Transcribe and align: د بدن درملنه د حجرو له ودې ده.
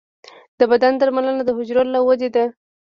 د 0.59 0.61
بدن 0.71 0.93
درملنه 1.01 1.41
د 1.45 1.49
حجرو 1.57 1.83
له 1.93 1.99
ودې 2.07 2.29
ده. 2.35 2.45